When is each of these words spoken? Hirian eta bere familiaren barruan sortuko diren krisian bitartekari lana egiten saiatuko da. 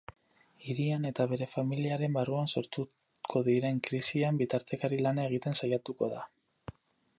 Hirian 0.67 1.03
eta 1.09 1.25
bere 1.33 1.47
familiaren 1.51 2.15
barruan 2.15 2.49
sortuko 2.57 3.43
diren 3.49 3.79
krisian 3.89 4.41
bitartekari 4.43 5.01
lana 5.07 5.29
egiten 5.33 5.63
saiatuko 5.63 6.13
da. 6.17 6.27